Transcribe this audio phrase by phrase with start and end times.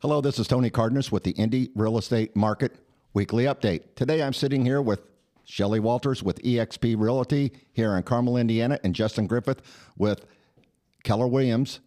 [0.00, 2.76] Hello, this is Tony Cardenas with the Indy Real Estate Market
[3.14, 3.82] Weekly Update.
[3.96, 5.00] Today I'm sitting here with
[5.42, 9.60] Shelly Walters with eXp Realty here in Carmel, Indiana, and Justin Griffith
[9.96, 10.24] with
[11.02, 11.80] Keller Williams,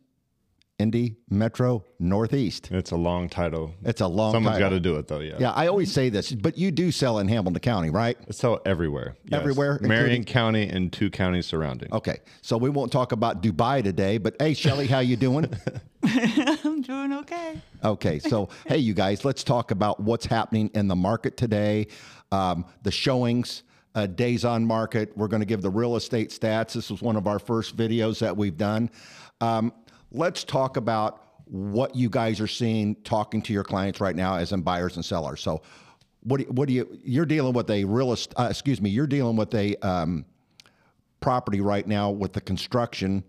[0.82, 2.70] Indy Metro Northeast.
[2.72, 3.76] It's a long title.
[3.84, 5.20] It's a long Someone's got to do it though.
[5.20, 5.36] Yeah.
[5.40, 8.18] Yeah, I always say this, but you do sell in Hamilton County, right?
[8.28, 9.16] It's sell everywhere.
[9.26, 9.40] Yes.
[9.40, 11.94] Everywhere, Marion including- County and two counties surrounding.
[11.94, 15.46] Okay, so we won't talk about Dubai today, but hey, Shelly, how you doing?
[16.04, 17.62] I'm doing okay.
[17.84, 21.88] Okay, so hey, you guys, let's talk about what's happening in the market today.
[22.32, 23.64] Um, the showings,
[23.94, 25.16] uh, days on market.
[25.16, 26.74] We're going to give the real estate stats.
[26.74, 28.90] This was one of our first videos that we've done.
[29.42, 29.74] Um,
[30.12, 34.52] let's talk about what you guys are seeing talking to your clients right now, as
[34.52, 35.42] in buyers and sellers.
[35.42, 35.62] So,
[36.24, 37.00] what do you, what do you?
[37.04, 38.90] You're dealing with a real est- uh, excuse me.
[38.90, 40.26] You're dealing with a um,
[41.20, 43.24] property right now with the construction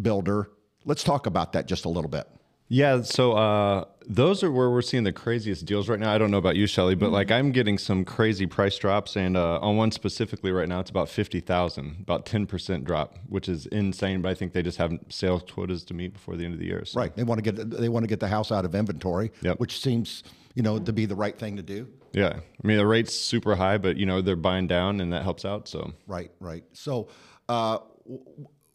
[0.00, 0.50] builder.
[0.84, 2.28] Let's talk about that just a little bit.
[2.72, 6.14] Yeah, so uh, those are where we're seeing the craziest deals right now.
[6.14, 9.36] I don't know about you, Shelly, but like I'm getting some crazy price drops, and
[9.36, 13.48] uh, on one specifically right now, it's about fifty thousand, about ten percent drop, which
[13.48, 14.22] is insane.
[14.22, 16.66] But I think they just have sales quotas to meet before the end of the
[16.66, 16.84] year.
[16.84, 17.00] So.
[17.00, 17.14] Right.
[17.16, 19.58] They want to get they want to get the house out of inventory, Yep.
[19.58, 20.22] which seems
[20.54, 21.88] you know to be the right thing to do.
[22.12, 25.24] Yeah, I mean the rate's super high, but you know they're buying down, and that
[25.24, 25.66] helps out.
[25.66, 26.30] So Right.
[26.38, 26.62] Right.
[26.72, 27.08] So.
[27.48, 28.22] Uh, w-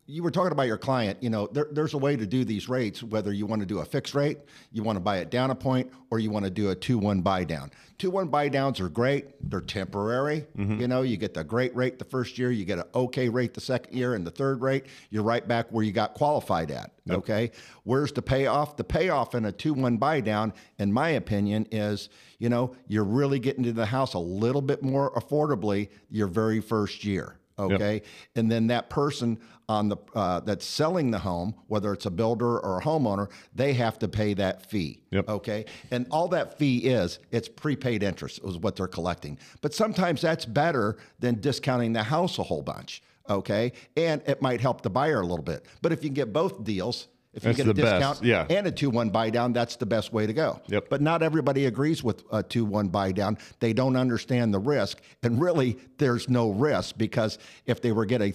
[0.08, 1.22] you were talking about your client.
[1.22, 3.80] You know, there, there's a way to do these rates, whether you want to do
[3.80, 4.38] a fixed rate,
[4.72, 7.00] you want to buy it down a point, or you want to do a 2
[7.00, 7.72] 1 buy down.
[7.97, 9.50] 2 1 buy downs are great.
[9.50, 10.45] They're temporary.
[10.58, 10.80] Mm-hmm.
[10.80, 13.56] You know, you get the great rate the first year, you get an okay rate
[13.56, 16.92] the second year, and the third rate, you're right back where you got qualified at.
[17.09, 17.52] Okay.
[17.84, 18.78] Where's the payoff?
[18.78, 23.06] The payoff in a 2 1 buy down, in my opinion, is you know, you're
[23.06, 28.02] really getting to the house a little bit more affordably your very first year okay
[28.36, 32.60] and then that person on the uh, that's selling the home whether it's a builder
[32.60, 35.30] or a homeowner they have to pay that fee Yep.
[35.30, 40.22] okay and all that fee is it's prepaid interest is what they're collecting but sometimes
[40.22, 44.90] that's better than discounting the house a whole bunch okay and it might help the
[44.90, 47.68] buyer a little bit but if you can get both deals if you That's get
[47.68, 48.46] a best, discount yeah.
[48.58, 50.86] and a 2-1 buy down that's the best way to go Yep.
[50.90, 53.38] but not everybody agrees with a 2 1 buy down.
[53.59, 55.02] They don't understand the risk.
[55.22, 58.34] And really, there's no risk because if they were get a,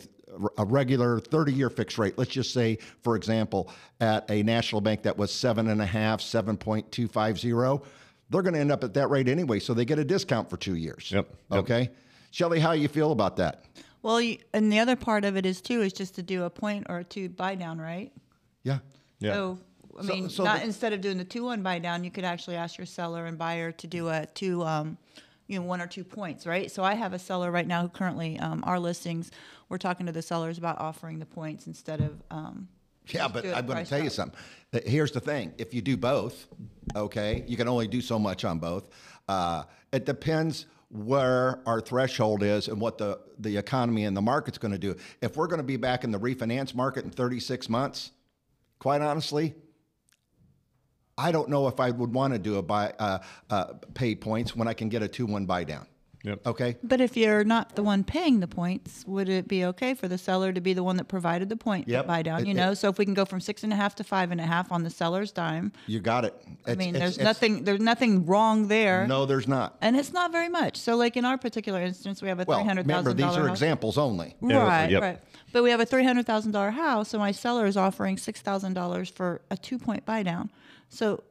[0.59, 3.71] a regular 30 year fixed rate, let's just say, for example,
[4.01, 7.83] at a national bank that was 7.5, 7.250,
[8.31, 9.59] they're going to end up at that rate anyway.
[9.59, 11.11] So they get a discount for two years.
[11.13, 11.29] Yep.
[11.51, 11.61] Yep.
[11.61, 11.91] Okay.
[12.31, 13.65] Shelly, how you feel about that?
[14.03, 14.19] Well,
[14.55, 16.99] and the other part of it is too is just to do a point or
[16.99, 18.13] a two buy down, right?
[18.63, 18.79] Yeah.
[19.19, 19.59] yeah, So
[19.99, 22.11] I So- mean, so not the- instead of doing the two one buy down, you
[22.11, 24.97] could actually ask your seller and buyer to do a two, um,
[25.50, 26.71] you know, one or two points, right?
[26.71, 29.33] So I have a seller right now who currently um, our listings.
[29.69, 32.22] We're talking to the sellers about offering the points instead of.
[32.31, 32.69] Um,
[33.09, 34.39] Yeah, but I'm going to tell you something.
[34.87, 36.47] Here's the thing: if you do both,
[36.94, 38.89] okay, you can only do so much on both.
[39.28, 44.59] Uh, it depends where our threshold is and what the the economy and the market's
[44.59, 44.94] going to do.
[45.21, 48.12] If we're going to be back in the refinance market in 36 months,
[48.78, 49.55] quite honestly,
[51.21, 53.19] I don't know if I would want to do a buy uh,
[53.51, 53.65] uh,
[53.95, 55.87] pay points when I can get a two one buy down.
[56.23, 56.47] Yep.
[56.49, 56.77] Okay.
[56.83, 60.19] But if you're not the one paying the points, would it be okay for the
[60.19, 62.07] seller to be the one that provided the point Yep.
[62.07, 62.41] buy down?
[62.41, 64.05] It- You it- know, so if we can go from six and a half to
[64.05, 66.35] five and a half on the seller's dime, You got it.
[66.67, 69.07] I mean, it's- there's it's- nothing there's nothing wrong there.
[69.07, 69.79] No, there's not.
[69.81, 70.77] And it's not very much.
[70.77, 73.47] So, like in our particular instance, we have a Well, three hundred remember these are
[73.49, 73.57] house.
[73.57, 74.35] examples only.
[74.43, 75.03] Yeah, Right, yep.
[75.03, 75.19] right.
[75.55, 78.43] But we have a three hundred thousand dollar house, so my seller is offering six
[78.43, 80.51] thousand dollars for a two point buy down.
[80.91, 81.23] So,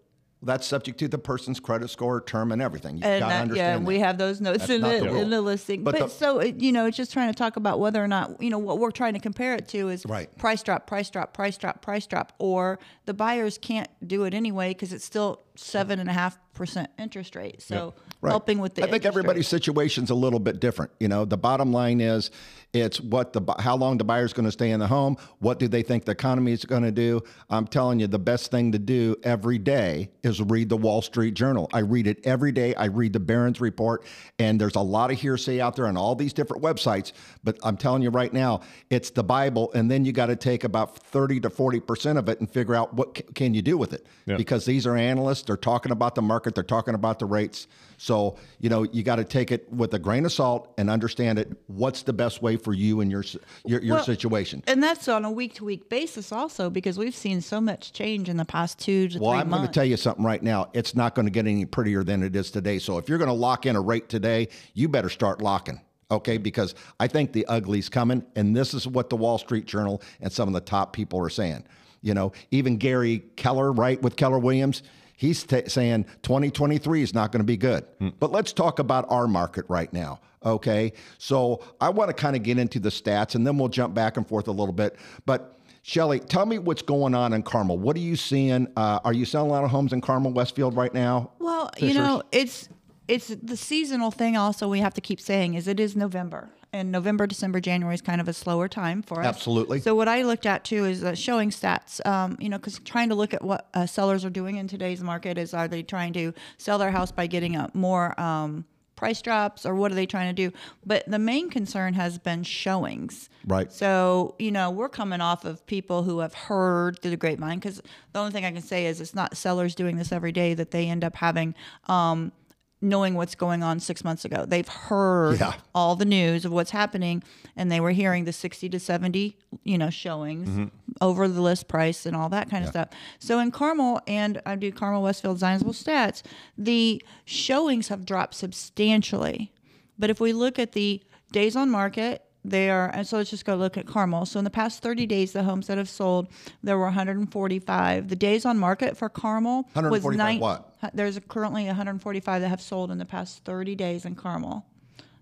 [0.42, 2.98] That's subject to the person's credit score, term, and everything.
[2.98, 3.88] You and got to understand that, yeah, understand.
[3.88, 5.84] we have those notes That's in the, the in the listing.
[5.84, 8.08] But But, the- so it, you know, it's just trying to talk about whether or
[8.08, 10.36] not you know what we're trying to compare it to is Right.
[10.38, 14.70] price drop, price drop, price drop, price drop, or the buyers can't do it anyway
[14.70, 17.62] because it's still seven and a half percent interest rate.
[17.62, 18.32] So Right.
[18.32, 19.62] helping with the I think everybody's rate.
[19.62, 20.92] situation's a little bit different.
[21.02, 22.32] You know, the bottom line is
[22.72, 25.18] it's what the how long the buyer's going to stay in the home.
[25.40, 27.22] What do they think the economy is going to do?
[27.50, 31.34] I'm telling you, the best thing to do every day is read the Wall Street
[31.34, 31.68] Journal.
[31.74, 32.76] I read it every day.
[32.76, 34.04] I read the Barron's report,
[34.38, 37.12] and there's a lot of hearsay out there on all these different websites.
[37.44, 38.62] But I'm telling you right now,
[38.92, 42.30] it's the Bible, and then you got to take about 30 to 40 percent of
[42.30, 44.38] it and figure out what can you do with it Yeah.
[44.38, 45.42] because these are analysts.
[45.44, 46.54] They're talking about the market.
[46.54, 47.68] They're talking about the rates.
[48.00, 51.38] So you know you got to take it with a grain of salt and understand
[51.38, 51.52] it.
[51.68, 53.24] What's the best way for you and your
[53.66, 54.64] your, your Well, situation?
[54.68, 58.30] And that's on a week to week basis also because we've seen so much change
[58.30, 60.70] in the past two to Well, three I'm going to tell you something right now.
[60.74, 62.80] It's not going to get any prettier than it is today.
[62.80, 65.82] So if you're going to lock in a rate today, you better start locking.
[66.12, 70.02] Okay, because I think the ugly's coming, and this is what the Wall Street Journal
[70.22, 71.66] and some of the top people are saying.
[72.02, 74.82] You know, even Gary Keller, right, with Keller Williams,
[75.20, 77.84] He's t- saying 2023 is not going to be good.
[78.22, 80.22] But let's talk about our market right now.
[80.46, 80.94] Okay.
[81.18, 84.16] So I want to kind of get into the stats and then we'll jump back
[84.16, 84.96] and forth a little bit.
[85.26, 87.78] But Shelly, tell me what's going on in Carmel.
[87.78, 88.66] What are you seeing?
[88.78, 91.32] Uh, are you selling a lot of homes in Carmel, Westfield right now?
[91.40, 92.70] Well, you know, it's
[93.10, 94.38] it's the seasonal thing.
[94.38, 98.02] Also, we have to keep saying is it is November, and November, December, January is
[98.02, 99.26] kind of a slower time for us.
[99.26, 99.80] Absolutely.
[99.80, 102.06] So what I looked at too is uh, showing stats.
[102.06, 105.02] Um, you know, because trying to look at what uh, sellers are doing in today's
[105.02, 109.22] market is are they trying to sell their house by getting a more um, price
[109.22, 110.56] drops or what are they trying to do?
[110.86, 113.30] But the main concern has been showings.
[113.48, 113.72] Right.
[113.72, 117.82] So, you know, we're coming off of people who have heard through the grapevine because
[118.14, 120.72] the only thing I can say is it's not sellers doing this every day that
[120.72, 121.56] they end up having.
[121.88, 122.34] Um,
[122.82, 124.46] knowing what's going on six months ago.
[124.46, 125.54] They've heard Yeah.
[125.76, 127.24] all the news of what's happening
[127.56, 130.68] and they were hearing the 60 to 70, you know, showings mm-hmm.
[131.02, 132.90] over the list price and all that kind of stuff.
[133.20, 136.24] So in Carmel and I do Carmel Westfield Zionsville stats,
[136.58, 139.52] the showings have dropped substantially.
[139.98, 141.02] But if we look at the
[141.32, 144.26] days on market, they are, and so let's just go look at Carmel.
[144.26, 146.28] So in the past 30 days, the homes that have sold,
[146.64, 148.08] there were 145.
[148.08, 150.40] The days on market for Carmel was 145 nine.
[150.40, 150.69] what?
[150.94, 154.66] There's currently 145 that have sold in the past 30 days in Carmel.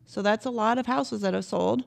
[0.06, 1.84] So that's a lot of houses that have sold.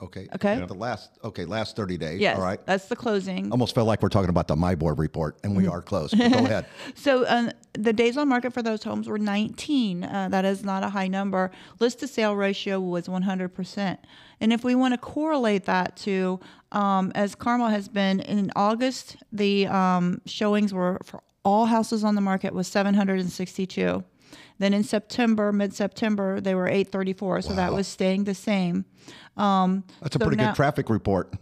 [0.00, 0.28] Okay.
[0.32, 0.64] Okay.
[0.64, 2.20] The last, okay, last 30 days.
[2.20, 2.64] Yes, All right.
[2.66, 3.50] that's the closing.
[3.50, 6.14] Almost felt like we're talking about the MIBOR report, and we are close.
[6.14, 6.66] But go ahead.
[6.94, 10.04] So um, the days on market for those homes were 19.
[10.04, 11.50] Uh, that is not a high number.
[11.80, 13.98] List to sale ratio was 100%.
[14.40, 16.38] And if we want to correlate that to,
[16.70, 22.14] um, as Carmel has been in August, the um, showings were for all houses on
[22.14, 24.04] the market was 762.
[24.58, 27.42] Then in September, mid September, they were 834.
[27.42, 28.84] So that was staying the same.
[29.36, 31.32] Um, That's a pretty now- good traffic report.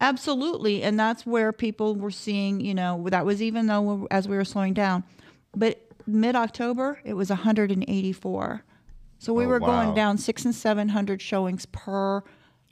[0.00, 2.60] Absolutely, and that's where people were seeing.
[2.60, 5.04] You know, that was even though as we were slowing down,
[5.54, 8.64] but mid October it was 184.
[9.18, 12.22] So we Oh, were going down six and seven hundred showings per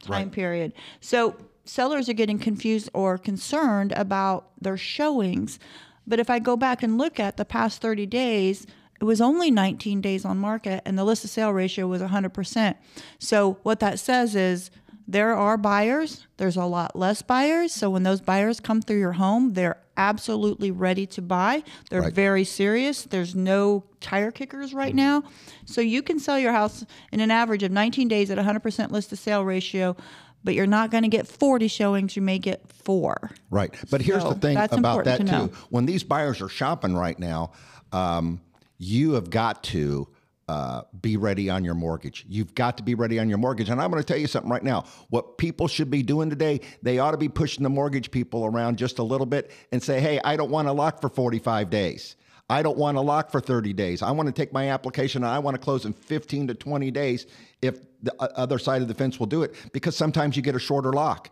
[0.03, 0.33] time Right.
[0.33, 0.73] period.
[1.01, 5.59] So sellers are getting confused or concerned about their showings.
[6.07, 8.67] But if I go back and look at the past 30 days,
[9.01, 12.75] it was only 19 days on market and the list to sale ratio was 100%.
[13.19, 14.71] So what that says is
[15.09, 17.73] there are buyers, there's a lot less buyers.
[17.73, 21.63] So when those buyers come through your home, they're absolutely ready to buy.
[21.91, 22.13] They're Right.
[22.13, 23.03] very serious.
[23.03, 25.23] There's no tire kickers right mm-hmm.
[25.23, 25.25] now.
[25.65, 29.11] So you can sell your house in an average of 19 days at 100% list
[29.11, 29.97] to sale ratio,
[30.45, 32.17] but you're not going to get 40 showings.
[32.17, 33.31] You may get four.
[33.51, 33.75] Right.
[33.91, 35.31] But here's So the thing about that, to too.
[35.31, 35.51] know.
[35.71, 37.53] When these buyers are shopping right now,
[37.93, 38.41] um,
[38.79, 40.09] you have got to
[40.49, 42.25] uh, be ready on your mortgage.
[42.29, 43.69] You've got to be ready on your mortgage.
[43.69, 44.85] And I'm going to tell you something right now.
[45.11, 48.77] What people should be doing today, they ought to be pushing the mortgage people around
[48.77, 52.17] just a little bit and say, hey, I don't want to lock for 45 days.
[52.51, 54.03] I don't want to lock for 30 days.
[54.03, 56.91] I want to take my application and I want to close in 15 to 20
[56.91, 57.27] days
[57.63, 60.59] if the other side of the fence will do it because sometimes you get a
[60.59, 61.31] shorter lock.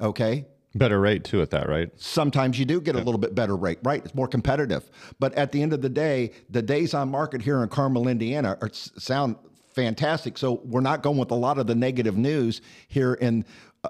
[0.00, 0.46] Okay.
[0.74, 1.90] Better rate too at that, right?
[1.96, 4.04] Sometimes you do get a little bit better rate, right?
[4.04, 4.90] It's more competitive.
[5.20, 8.58] But at the end of the day, the days on market here in Carmel, Indiana,
[8.60, 9.36] are, sound
[9.78, 10.36] fantastic.
[10.36, 13.44] So we're not going with a lot of the negative news here in uh,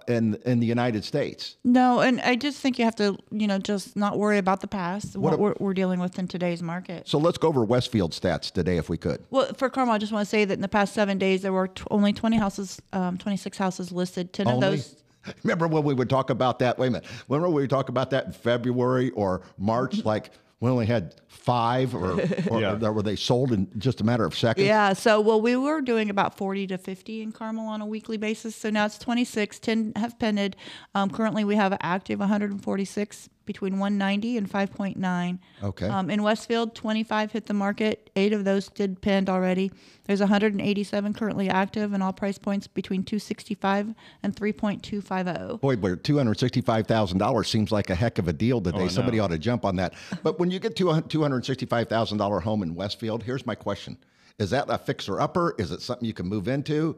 [0.07, 1.57] in in the United States.
[1.65, 4.67] No, and I just think you have to, you know, just not worry about the
[4.67, 7.09] past, what, ab- we're, we're dealing with in today's market.
[7.09, 9.25] So let's go over Westfield stats today, if we could.
[9.31, 11.53] Well, for Carmel, I just want to say that in the past seven days, there
[11.53, 14.33] were t- only 20 houses, um, 26 houses listed.
[14.33, 14.69] 10 of Only?
[14.77, 14.97] those.
[15.43, 16.79] Remember when we would talk about that?
[16.79, 17.07] Wait a minute.
[17.29, 20.05] Remember when we would talk about that in February or March?
[20.05, 22.79] like we only had five, or, or, Yeah.
[22.83, 24.67] or were they sold in just a matter of seconds?
[24.67, 28.17] Yeah, so well, we were doing about 40 to 50 in Carmel on a weekly
[28.17, 28.57] basis.
[28.57, 30.57] So now it's 26, 10 have pended.
[30.95, 35.39] Um, currently, we have active 146 between 190 and 5.9.
[35.65, 35.89] Okay.
[35.89, 38.11] Um, in Westfield, 25 hit the market.
[38.15, 39.73] Eight of those did pend already.
[40.05, 45.61] There's 187 currently active, and all price points between 265 and 3.250.
[45.61, 48.83] Boy, but two hundred sixty-five thousand dollars seems like a heck of a deal today.
[48.83, 49.95] Oh, Somebody ought to jump on that.
[50.23, 53.47] But when you get to a two hundred sixty-five thousand dollar home in Westfield, here's
[53.47, 53.97] my question:
[54.39, 55.55] Is that a fixer upper?
[55.59, 56.97] Is it something you can move into?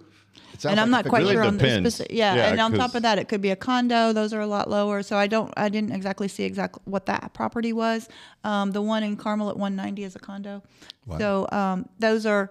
[0.52, 2.12] It and I'm like not quite fixer- sure Really on the specific.
[2.12, 4.12] Yeah, Yeah, and on top of that, it could be a condo.
[4.12, 5.02] Those are a lot lower.
[5.02, 8.08] So I don't, I didn't exactly see exactly what that property was.
[8.44, 10.62] Um, the one in Carmel at 190 is a condo.
[11.06, 11.18] Wow.
[11.18, 12.50] So um, those are,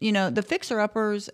[0.00, 1.28] you know, the fixer uppers.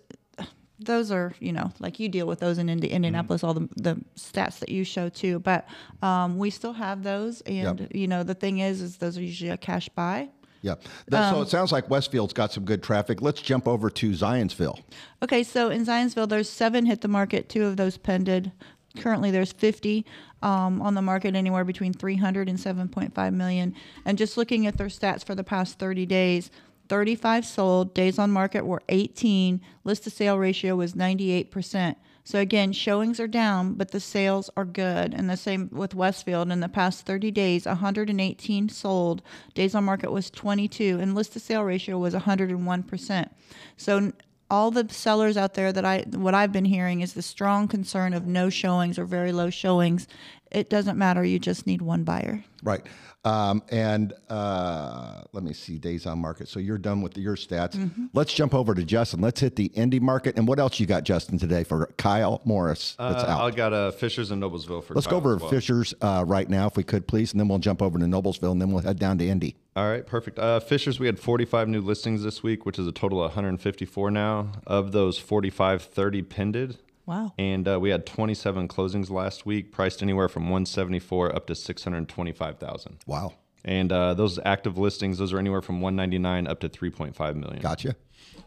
[0.81, 3.97] Those are, you know, like you deal with those in Indi- Indianapolis, all the, the
[4.17, 5.39] stats that you show too.
[5.39, 5.67] But
[6.01, 7.95] um, we still have those, and Yep.
[7.95, 10.29] you know, the thing is, is those are usually a cash buy.
[10.61, 10.75] Yeah.
[11.07, 13.21] That- Um, so it sounds like Westfield's got some good traffic.
[13.21, 14.81] Let's jump over to Zionsville.
[15.23, 17.49] Okay, so in Zionsville, there's seven hit the market.
[17.49, 18.51] Two of those pended.
[18.97, 20.03] currently there's 50
[20.41, 24.87] um, on the market anywhere between 300 and 7.5 million and just looking at their
[24.87, 26.49] stats for the past 30 days
[26.89, 32.71] 35 sold days on market were 18 list to sale ratio was 98% so again
[32.71, 35.13] showings are down but the sales are good.
[35.13, 36.51] And the same with westfield.
[36.51, 39.21] In the past 30 days 118 sold.
[39.53, 43.29] Days on market was 22 and list to sale ratio was 101%
[43.77, 44.11] so
[44.49, 48.13] all the sellers out there that I what I've been hearing is the strong concern
[48.13, 50.07] of no showings or very low showings.
[50.51, 51.23] It doesn't matter.
[51.23, 52.43] You just need one buyer.
[52.63, 52.81] Right.
[53.25, 56.47] Um, and uh, let me see days on market.
[56.47, 57.73] So you're done with your stats.
[57.73, 58.05] Mm-hmm.
[58.13, 59.19] Let's jump over to Justin.
[59.21, 60.37] Let's hit the Indy market.
[60.37, 62.95] And what else you got, Justin, today for Kyle Morris?
[62.97, 63.41] That's Uh, out.
[63.41, 64.93] I got uh, Fishers and Noblesville for.
[64.93, 64.95] Kyle.
[64.95, 65.49] Let's go over well.
[65.49, 68.51] Fishers uh, right now, if we could, please, and then we'll jump over to Noblesville,
[68.53, 69.55] and then we'll head down to Indy.
[69.75, 70.39] All right, perfect.
[70.39, 74.11] Uh, Fishers, we had 45 new listings this week, which is a total of 154
[74.11, 74.53] now.
[74.65, 76.77] Of those 45, 30 pended.
[77.09, 77.33] Wow.
[77.39, 82.97] And uh, we had 27 closings last week, priced anywhere from 174 up to 625,000.
[83.07, 83.33] Wow.
[83.65, 87.61] And uh, those active listings, those are anywhere from 199 up to 3.5 million.
[87.63, 87.95] Gotcha.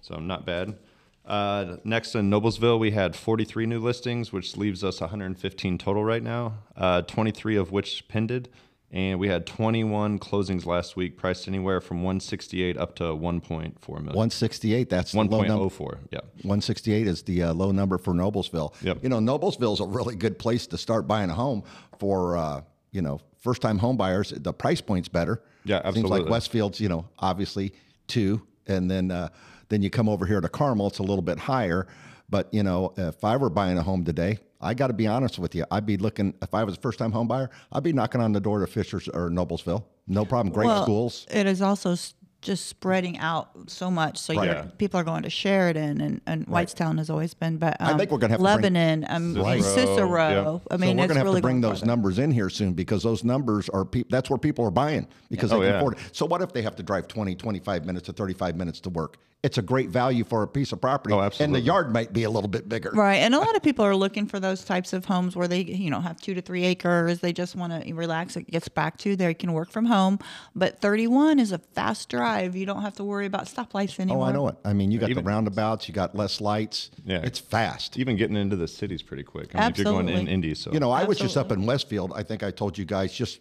[0.00, 0.78] So not bad.
[1.26, 6.22] Uh, next in Noblesville, we had 43 new listings, which leaves us 115 total right
[6.22, 6.58] now.
[6.76, 8.48] Uh, 23 of which pended,
[8.92, 13.72] and we had 21 closings last week, priced anywhere from 168 up to 1.4 million.
[13.80, 15.98] 168, that's the low 1.04.
[16.10, 16.20] Yeah.
[16.42, 18.74] 168 is the uh, low number for Noblesville.
[18.82, 18.98] Yep.
[19.02, 21.62] You know, Noblesville is a really good place to start buying a home
[21.98, 24.30] for, uh, you know, first time home buyers.
[24.36, 25.42] The price point's better.
[25.64, 26.02] Yeah, absolutely.
[26.02, 26.30] Seems like.
[26.30, 27.72] Westfield's, you know, obviously
[28.08, 28.42] two.
[28.66, 29.30] And then, uh,
[29.70, 31.86] then you come over here to Carmel, it's a little bit higher.
[32.32, 35.38] But, you know, if I were buying a home today, I got to be honest
[35.38, 35.66] with you.
[35.70, 38.32] I'd be looking, if I was a first time home buyer, I'd be knocking on
[38.32, 39.84] the door to Fishers or Noblesville.
[40.08, 40.50] No problem.
[40.54, 41.26] Great Well, schools.
[41.30, 41.94] It is also
[42.40, 44.16] just spreading out so much.
[44.16, 44.62] So you're, Yeah.
[44.78, 48.16] people are going to Sheridan and, and Whitestown has always been, but um, think we're
[48.18, 49.62] gonna have to bring- Lebanon, um, Right.
[49.62, 49.84] Cicero.
[49.94, 52.30] Cicero, I mean, so we're it's going to have really to bring those numbers in
[52.32, 55.60] here soon because those numbers are peop that's where people are buying because they Oh,
[55.60, 55.76] can yeah.
[55.76, 56.00] afford it.
[56.12, 59.18] So what if they have to drive 20, 25 minutes to 35 minutes to work?
[59.42, 61.12] It's a great value for a piece of property.
[61.12, 62.92] Oh, And the yard might be a little bit bigger.
[62.94, 65.62] Right, and a lot of people are looking for those types of homes where they,
[65.62, 67.18] you know, have two to three acres.
[67.18, 68.36] They just want to relax.
[68.36, 70.20] It gets back to they can work from home.
[70.54, 72.54] But 31 is a fast drive.
[72.54, 74.26] You don't have to worry about stoplights anymore.
[74.26, 74.28] Oh.
[74.28, 74.56] I know it.
[74.64, 76.92] I mean, you got Even- the roundabouts, you got less lights.
[77.04, 77.22] Yeah.
[77.24, 77.98] It's fast.
[77.98, 79.56] Even getting into the city's pretty quick.
[79.56, 81.66] I mean, if you're going in Indy, so You know, I was just up in
[81.66, 82.12] Westfield.
[82.14, 83.40] I think I told you guys just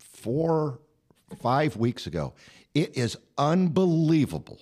[0.00, 0.80] four,
[1.40, 2.34] five weeks ago.
[2.74, 4.58] It is unbelievable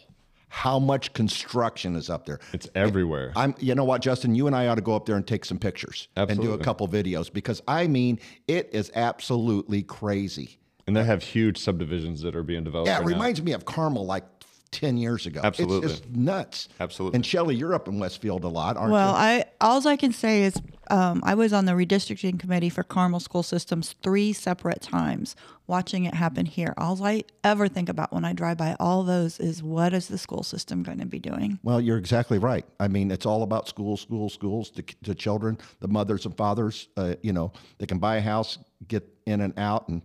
[0.57, 2.41] how much construction is up there.
[2.55, 3.31] it's everywhere.
[3.37, 5.45] I'm, you know what, Justin, you and I ought to go up there and take
[5.45, 10.59] some pictures and do a couple videos because I mean, it is absolutely crazy.
[10.87, 12.89] and they have huge subdivisions that are being developed.
[12.89, 13.13] Yeah, it right now.
[13.13, 14.25] reminds me of Carmel like
[14.71, 15.41] 10 years ago.
[15.43, 15.89] Absolutely.
[15.89, 16.69] It's just nuts.
[16.81, 17.17] Absolutely.
[17.17, 19.13] And Shelly, you're up in Westfield a lot, aren't Well, you?
[19.15, 20.55] Well, I alls I can say is
[20.91, 25.35] um, I was on the redistricting committee for Carmel School Systems three separate times,
[25.67, 26.75] watching it happen here.
[26.77, 30.19] All I ever think about when I drive by all those is what is the
[30.19, 31.59] school system going to be doing?
[31.63, 32.65] Well, you're exactly right.
[32.79, 36.89] I mean, it's all about schools, schools, schools to, to children, the mothers and fathers.
[36.97, 38.59] Uh, you know, they can buy a house,
[38.89, 39.89] get in and out.
[39.89, 40.03] And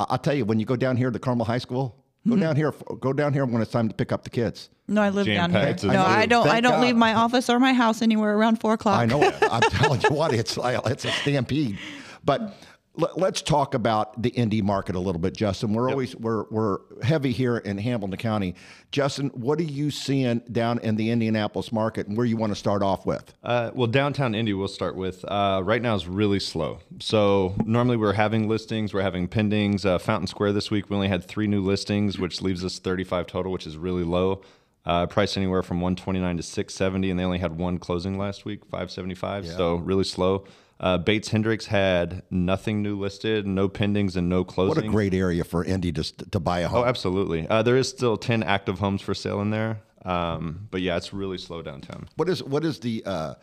[0.00, 2.40] I- I'll tell you, when you go down here to Carmel High School, go Mm-hmm.
[2.42, 4.70] down here, go down here when it's time to pick up the kids.
[4.86, 5.60] No, I live down here.
[5.60, 6.02] Jam-packed, No.
[6.02, 6.48] I don't.
[6.48, 6.82] I don't God.
[6.82, 9.00] leave my office or my house anywhere around four o'clock.
[9.00, 9.22] I know.
[9.22, 9.34] it.
[9.50, 11.78] I'm telling you what, it's like, it's a stampede.
[12.24, 12.54] But
[12.98, 15.72] let, us talk about the Indy market a little bit, Justin.
[15.72, 18.54] We're always we're we're heavy here in Hamilton County.
[18.90, 22.56] Justin, what are you seeing down in the Indianapolis market, and where you want to
[22.56, 23.32] start off with?
[23.42, 25.24] Uh, well, downtown Indy, we'll start with.
[25.24, 26.80] Uh, right now is really slow.
[26.98, 29.86] So normally we're having listings, we're having pendings.
[29.86, 33.26] Uh, Fountain Square this week, we only had three new listings, which leaves us 35
[33.26, 34.42] total, which is really low.
[34.84, 38.64] Uh, price anywhere from 129 to 670, and they only had one closing last week,
[38.64, 39.46] 575.
[39.46, 40.44] So really slow.
[40.80, 44.68] Uh, Bates Hendricks had nothing new listed, no pendings, and no closings.
[44.68, 46.84] What a great area for Indy to to buy a home.
[46.84, 47.48] Oh, absolutely.
[47.48, 49.80] Uh, there is still 10 active homes for sale in there.
[50.04, 52.08] Um, but yeah, it's really slow downtown.
[52.16, 53.34] What is what is the uh,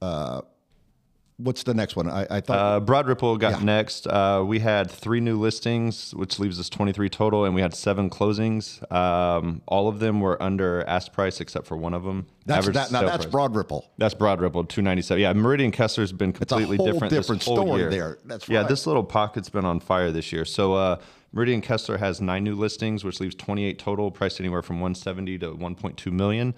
[0.00, 0.42] uh,
[1.38, 2.08] what's the next one?
[2.08, 3.64] I, I thought Uh, Broad Ripple got Yeah.
[3.64, 4.06] next.
[4.06, 8.08] Uh, we had three new listings, which leaves us 23 total, and we had seven
[8.08, 8.80] closings.
[8.92, 12.26] Um, all of them were under ask price except for one of them.
[12.46, 12.92] that's that.
[12.92, 13.32] Now that's price.
[13.32, 13.90] Broad Ripple.
[13.98, 15.20] That's Broad Ripple, 297.
[15.20, 17.10] Yeah, Meridian Kessler's been completely different.
[17.12, 17.90] different this whole story year.
[17.90, 18.18] there.
[18.24, 20.44] That's yeah, this little pocket's been on fire this year.
[20.44, 20.96] So uh,
[21.32, 25.46] Meridian Kessler has nine new listings, which leaves 28 total, priced anywhere from 170 to
[25.54, 26.54] 1.2 million.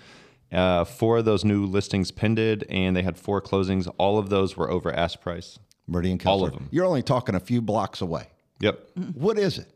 [0.56, 3.92] Uh, four of those new listings pended, and they had four closings.
[3.98, 5.58] All of those were over ask price.
[5.86, 6.32] Meridian Kessler.
[6.32, 6.68] All of them.
[6.72, 8.28] You're only talking a few blocks away.
[8.60, 8.80] Yep.
[9.14, 9.70] What is it?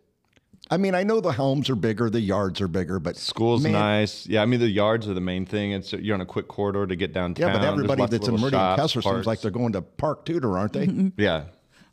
[0.71, 3.73] I mean, I know the homes are bigger, the yards are bigger, but School's man,
[3.73, 4.27] nice.
[4.27, 5.73] Yeah, I mean the yards are the main thing.
[5.73, 7.49] It's you're on a quick corridor to get downtown.
[7.49, 10.57] Yeah, but everybody that's in Meridian shops, Kessler seems like they're going to Park Tudor,
[10.57, 10.87] aren't they?
[11.17, 11.45] Yeah.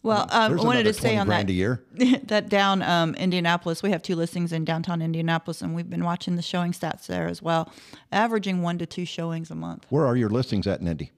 [0.07, 1.47] Well, um, I wanted to say on that
[2.27, 6.35] that down um, Indianapolis, we have two listings in downtown Indianapolis, and we've been watching
[6.35, 7.71] the showing stats there as well,
[8.11, 9.85] averaging one to two showings a month.
[9.89, 11.11] Where are your listings at in Indy?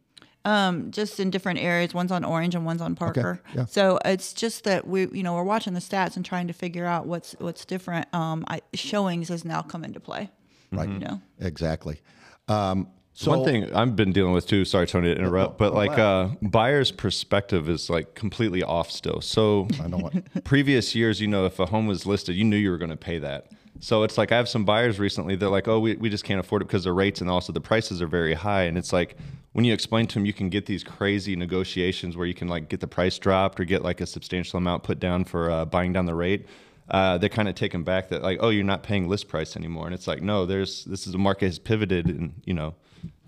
[0.46, 1.94] Um, just in different areas.
[1.94, 3.42] One's on Orange and one's on Parker.
[3.46, 3.60] Okay.
[3.60, 3.66] yeah.
[3.66, 6.86] So it's just that we, you know, we're watching the stats and trying to figure
[6.86, 8.12] out what's what's different.
[8.14, 10.32] Um, I, showings has now come into play.
[10.72, 10.90] Right.
[10.90, 11.22] You know.
[11.40, 12.00] Exactly.
[12.48, 12.88] Um,
[13.20, 14.64] so One thing I've been dealing with too.
[14.64, 19.20] Sorry, Tony, to interrupt, but like uh, buyer's perspective is like completely off still.
[19.20, 20.14] So I know what.
[20.46, 22.96] previous years, you know, if a home was listed, you knew you were going to
[22.96, 23.52] pay that.
[23.82, 25.36] So it's like I have some buyers recently.
[25.36, 27.60] They're like, "Oh, we, we just can't afford it because the rates and also the
[27.60, 29.18] prices are very high." And it's like
[29.52, 32.70] when you explain to them, you can get these crazy negotiations where you can like
[32.70, 35.92] get the price dropped or get like a substantial amount put down for uh, buying
[35.92, 36.48] down the rate.
[36.90, 39.88] Uh, they're kind of taken back that like, "Oh, you're not paying list price anymore."
[39.88, 42.76] And it's like, no, there's this is a market has pivoted and you know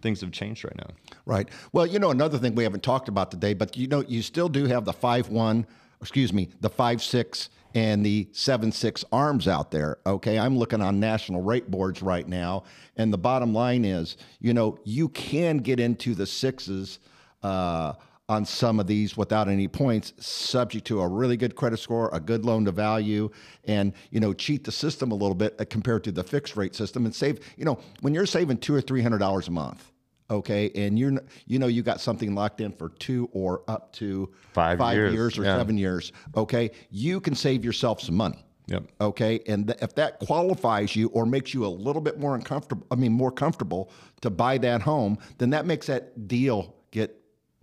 [0.01, 0.87] things have changed right now.
[1.25, 1.49] Right.
[1.73, 4.49] Well, you know, another thing we haven't talked about today, but you know, you still
[4.49, 5.65] do have the five one,
[6.01, 9.97] excuse me, the five six and the seven six arms out there.
[10.05, 12.63] Okay, I'm looking on national rate boards right now,
[12.97, 16.99] and the bottom line is, you know, you can get into the sixes.
[17.43, 17.93] Uh,
[18.31, 22.19] on some of these without any points, subject to a really good credit score, a
[22.19, 23.29] good loan to value,
[23.65, 26.73] and you know cheat the system a little bit uh, compared to the fixed rate
[26.73, 27.41] system and save.
[27.57, 29.90] You know when you're saving two or three hundred dollars a month,
[30.31, 31.13] okay, and you're
[31.45, 34.31] you know you got something locked in for two or up to
[34.79, 35.57] Five years, or yeah.
[35.57, 38.43] seven years, okay, you can save yourself some money.
[38.67, 38.83] Yep.
[39.01, 42.87] Okay, and th- if that qualifies you or makes you a little bit more uncomfortable,
[42.89, 47.15] I mean more comfortable to buy that home, then that makes that deal get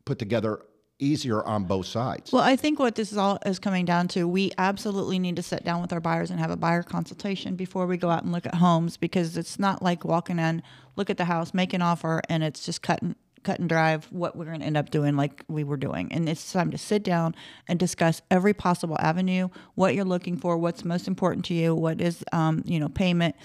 [0.04, 0.60] put together
[0.98, 2.32] easier on both sides.
[2.32, 5.42] Well, I think what this is all is coming down to, we absolutely need to
[5.42, 8.32] sit down with our buyers and have a buyer consultation before we go out and
[8.32, 10.62] look at homes because it's not like walking in,
[10.96, 13.14] look at the house, make an offer, and it's just cut and
[13.44, 16.12] cut and drive what we're going to end up doing like we were doing.
[16.12, 17.34] And it's time to sit down
[17.66, 22.00] and discuss every possible avenue, what you're looking for, what's most important to you, what
[22.00, 23.36] is um, you know, payment.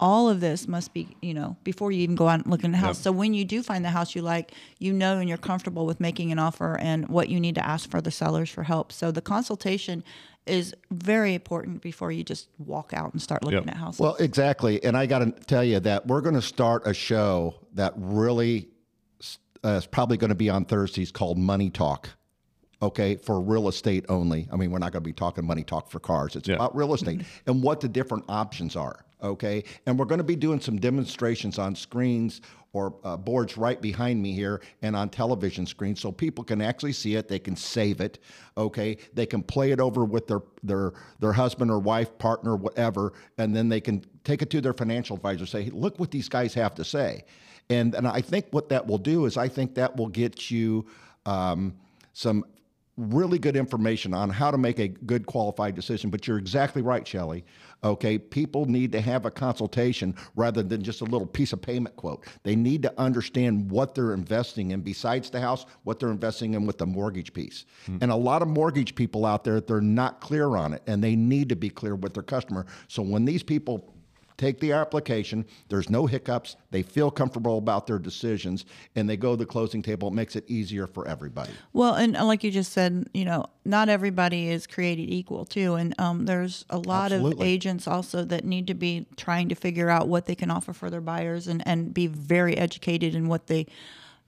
[0.00, 2.70] All of this must be, you know, before you even go out and look in
[2.70, 2.98] the house.
[2.98, 5.98] So when you do find the house you like, you know and you're comfortable with
[5.98, 8.92] making an offer and what you need to ask for the sellers for help.
[8.92, 10.04] So the consultation
[10.46, 13.68] is very important before you just walk out and start looking Yep.
[13.70, 14.00] at houses.
[14.00, 14.82] Well, exactly.
[14.84, 18.68] And I got to tell you that we're going to start a show that really
[19.64, 22.10] uh, is probably going to be on Thursdays called Money Talk.
[22.80, 24.46] Okay, for real estate only.
[24.52, 26.36] I mean, we're not going to be talking money talk for cars.
[26.36, 26.54] It's Yeah.
[26.54, 29.04] about real estate and what the different options are.
[29.22, 32.40] Okay, and we're going to be doing some demonstrations on screens
[32.72, 36.92] or uh, boards right behind me here and on television screens so people can actually
[36.92, 38.18] see it they can save it
[38.56, 38.98] okay?
[39.14, 43.56] They can play it over with their their their husband or wife partner whatever and
[43.56, 46.54] then they can take it to their financial advisor say hey, look what these guys
[46.54, 47.24] have to say.
[47.70, 50.86] And and i think what that will do is i think that will get you
[51.26, 51.74] um,
[52.12, 52.44] some
[52.98, 56.10] really good information on how to make a good qualified decision.
[56.10, 57.44] But you're exactly right, Shelly.
[57.84, 61.94] Okay, people need to have a consultation rather than just a little piece of payment
[61.94, 62.26] quote.
[62.42, 66.66] They need to understand what they're investing in besides the house, what they're investing in
[66.66, 67.66] with the mortgage piece.
[67.86, 67.98] Hmm.
[68.00, 71.14] And a lot of mortgage people out there, they're not clear on it, and they
[71.14, 72.66] need to be clear with their customer.
[72.88, 73.94] So when these people
[74.38, 75.44] take the application.
[75.68, 76.56] There's no hiccups.
[76.70, 78.64] They feel comfortable about their decisions,
[78.96, 80.08] and they go to the closing table.
[80.08, 81.52] It makes it easier for everybody.
[81.74, 85.94] Well, and like you just said, you know, not everybody is created equal too, and
[86.00, 90.08] um, there's a lot of agents also that need to be trying to figure out
[90.08, 93.66] what they can offer for their buyers and and be very educated in what they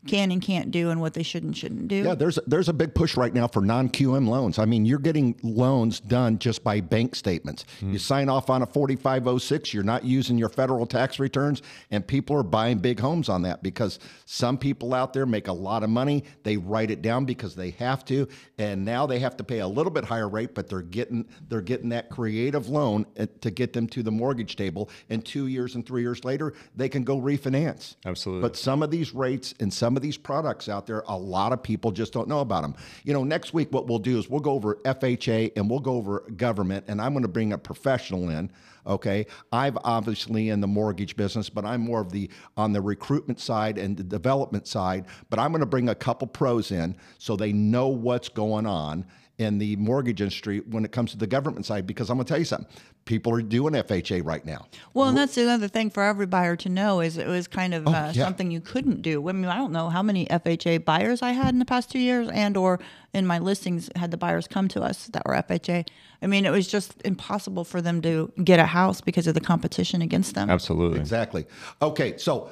[0.07, 1.97] can and can't do and what they should and shouldn't do.
[1.97, 4.59] Yeah, there's there's a big push right now for non-QM loans.
[4.59, 7.65] I mean, you're getting loans done just by bank statements.
[7.81, 12.37] You sign off on a 4506, you're not using your federal tax returns, and people
[12.37, 15.91] are buying big homes on that because some people out there make a lot of
[15.91, 16.25] money.
[16.43, 19.69] They write it down because they have to, and now they have to pay a
[19.69, 23.73] little bit higher rate, but they're getting they're getting that creative loan uh, to get
[23.73, 24.89] them to the mortgage table.
[25.11, 27.97] And two years and three years later, they can go refinance.
[28.07, 28.43] Absolutely.
[28.43, 31.63] But some of these rates and some of these products out there, a lot of
[31.63, 32.75] people just don't know about them.
[33.05, 35.95] You know, next week, what we'll do is we'll go over FHA and we'll go
[35.95, 38.51] over government, and I'm going to bring a professional in.
[38.87, 43.39] Okay, I've obviously in the mortgage business, but I'm more of the on the recruitment
[43.39, 45.05] side and the development side.
[45.29, 49.05] But I'm going to bring a couple pros in so they know what's going on
[49.41, 52.31] in the mortgage industry when it comes to the government side because I'm going to
[52.31, 52.69] tell you something.
[53.07, 54.67] People are doing FHA right now.
[54.93, 57.73] Well, and that's the other thing for every buyer to know is it was kind
[57.73, 58.13] of uh, Oh, yeah.
[58.13, 59.27] something you couldn't do.
[59.27, 61.99] I mean, I don't know how many FHA buyers I had in the past two
[61.99, 62.81] years, and or
[63.15, 65.89] in my listings had the buyers come to us that were FHA.
[66.21, 69.41] I mean, it was just impossible for them to get a house because of the
[69.41, 70.51] competition against them.
[70.51, 71.01] Absolutely.
[71.01, 71.47] Exactly.
[71.81, 72.51] Okay, so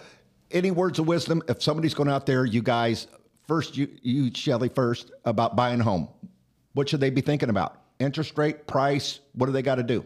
[0.51, 3.09] any words of wisdom if somebody's going out there, you guys,
[3.47, 6.09] first you you Shelly first about buying a home.
[6.75, 7.83] What should they be thinking about?
[7.99, 10.05] Interest rate, price, what do they got to do?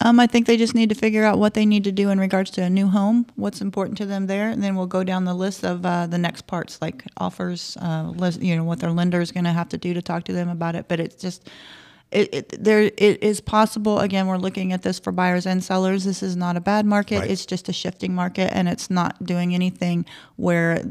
[0.00, 2.18] Um, I think they just need to figure out what they need to do in
[2.18, 5.24] regards to a new home, what's important to them there, and then we'll go down
[5.24, 8.90] the list of uh, the next parts, like offers, uh, list, you know, what their
[8.90, 10.86] lender is going to have to do to talk to them about it.
[10.88, 11.48] But it's just,
[12.10, 13.98] it, it there it is possible.
[13.98, 16.04] Again, we're looking at this for buyers and sellers.
[16.04, 17.20] This is not a bad market.
[17.20, 17.30] Right.
[17.30, 20.82] It's just a shifting market, and it's not doing anything where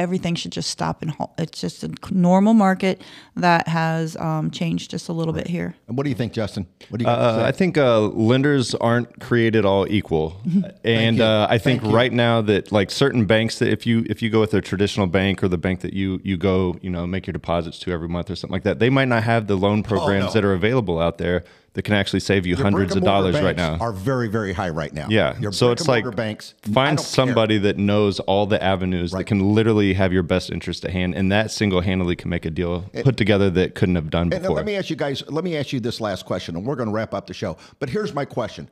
[0.00, 1.30] everything should just stop and halt.
[1.38, 3.02] It's just a normal market
[3.36, 5.74] that has um, changed just a little bit here.
[5.86, 6.66] And what do you think, Justin?
[6.88, 7.44] What do you Uh, say?
[7.44, 10.40] I think uh, lenders aren't created all equal,
[10.84, 11.96] and uh, I think Thank you.
[11.96, 15.06] right now that like certain banks that if you if you go with a traditional
[15.06, 18.08] bank or the bank that you you go you know make your deposits to every
[18.08, 20.32] month or something like that, they might not have the loan programs Oh, no.
[20.32, 23.56] that are available out there that can actually save you Your hundreds of dollars right
[23.56, 23.78] now.
[23.78, 25.06] Are very very high right now.
[25.08, 25.38] Yeah.
[25.38, 26.54] Your so it's like banks.
[26.62, 27.12] Find don't care.
[27.12, 31.14] somebody that knows all the avenues that can literally have your best interest at hand,
[31.14, 34.34] and that single handedly can make a deal put together that couldn't have done And
[34.34, 34.56] uh, before.
[34.56, 35.22] let me ask you guys.
[35.28, 37.56] Let me ask you this last question, and we're going to wrap up the show.
[37.78, 38.68] But here's my question: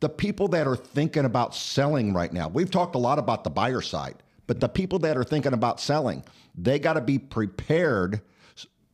[0.00, 2.48] the people that are thinking about selling right now.
[2.48, 5.78] We've talked a lot about the buyer side, but the people that are thinking about
[5.78, 6.24] selling,
[6.56, 8.22] they got to be prepared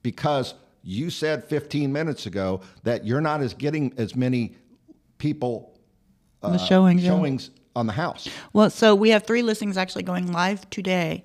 [0.03, 0.55] because
[0.87, 4.55] you said 15 minutes ago that you're not as getting as many
[5.19, 5.77] people
[6.43, 7.11] the showings, uh, yeah.
[7.11, 8.29] showings on the house.
[8.53, 11.25] Well, so we have three listings actually going live today,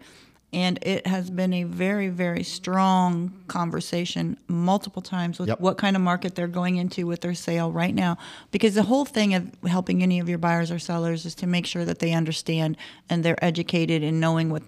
[0.53, 5.59] and it has been a very, very strong conversation multiple times with Yep.
[5.61, 8.17] what kind of market they're going into with their sale right now.
[8.51, 11.65] Because the whole thing of helping any of your buyers or sellers is to make
[11.65, 12.75] sure that they understand
[13.09, 14.63] and they're educated in knowing what